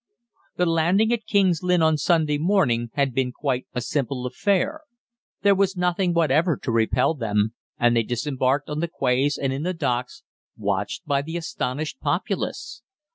[0.55, 4.81] The landing at King's Lynn on Sunday morning had been quite a simple affair.
[5.43, 9.61] There was nothing whatever to repel them, and they disembarked on the quays and in
[9.61, 10.23] the docks,
[10.57, 12.81] watched by the astonished populace.